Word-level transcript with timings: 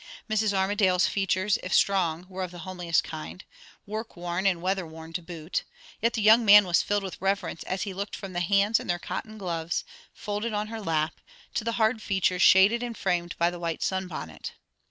Mrs. 0.27 0.51
Armadale's 0.51 1.05
features, 1.05 1.59
if 1.61 1.71
strong, 1.75 2.25
were 2.27 2.41
of 2.41 2.49
the 2.49 2.57
homeliest 2.65 3.03
kind; 3.03 3.43
work 3.85 4.15
worn 4.17 4.47
and 4.47 4.59
weather 4.59 4.83
worn, 4.87 5.13
to 5.13 5.21
boot; 5.21 5.63
yet 6.01 6.13
the 6.13 6.23
young 6.23 6.43
man 6.43 6.65
was 6.65 6.81
filled 6.81 7.03
with 7.03 7.21
reverence 7.21 7.61
as 7.65 7.83
he 7.83 7.93
looked 7.93 8.15
from 8.15 8.33
the 8.33 8.39
hands 8.39 8.79
in 8.79 8.87
their 8.87 8.97
cotton 8.97 9.37
gloves, 9.37 9.83
folded 10.11 10.53
on 10.53 10.69
her 10.69 10.81
lap, 10.81 11.21
to 11.53 11.63
the 11.63 11.73
hard 11.73 12.01
features 12.01 12.41
shaded 12.41 12.81
and 12.81 12.97
framed 12.97 13.35
by 13.37 13.51
the 13.51 13.59
white 13.59 13.83
sun 13.83 14.07
bonnet. 14.07 14.53